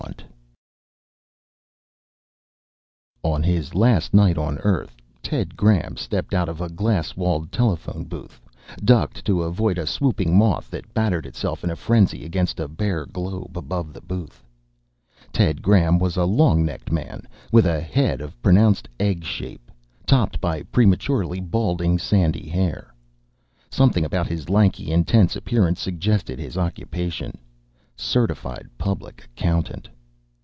_Illustrated 0.03 0.25
by 3.21 3.29
JOHNSON 3.29 3.51
On 3.51 3.55
his 3.55 3.75
last 3.75 4.13
night 4.15 4.37
on 4.39 4.57
Earth, 4.59 4.95
Ted 5.21 5.55
Graham 5.55 5.95
stepped 5.95 6.33
out 6.33 6.49
of 6.49 6.59
a 6.59 6.69
glass 6.69 7.15
walled 7.15 7.51
telephone 7.51 8.05
booth, 8.05 8.41
ducked 8.83 9.23
to 9.25 9.43
avoid 9.43 9.77
a 9.77 9.85
swooping 9.85 10.35
moth 10.35 10.69
that 10.71 10.91
battered 10.95 11.27
itself 11.27 11.63
in 11.63 11.69
a 11.69 11.75
frenzy 11.75 12.25
against 12.25 12.59
a 12.59 12.67
bare 12.67 13.05
globe 13.05 13.55
above 13.57 13.93
the 13.93 14.01
booth. 14.01 14.43
Ted 15.31 15.61
Graham 15.61 15.99
was 15.99 16.17
a 16.17 16.25
long 16.25 16.65
necked 16.65 16.91
man 16.91 17.27
with 17.51 17.67
a 17.67 17.79
head 17.79 18.19
of 18.21 18.41
pronounced 18.41 18.89
egg 18.99 19.23
shape 19.23 19.69
topped 20.07 20.41
by 20.41 20.63
prematurely 20.63 21.39
balding 21.39 21.99
sandy 21.99 22.49
hair. 22.49 22.91
Something 23.69 24.03
about 24.03 24.25
his 24.27 24.49
lanky, 24.49 24.91
intense 24.91 25.35
appearance 25.35 25.79
suggested 25.79 26.39
his 26.39 26.57
occupation: 26.57 27.37
certified 27.95 28.67
public 28.79 29.23
accountant. 29.25 29.87